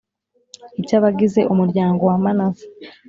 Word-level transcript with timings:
icy 0.79 0.93
abagize 0.99 1.41
umuryango 1.53 2.01
wa 2.09 2.17
Manase 2.23 2.65